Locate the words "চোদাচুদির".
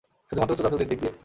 0.57-0.89